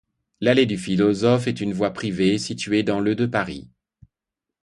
[0.39, 3.69] L'allée du Philosophe est une voie privée située dans le de Paris.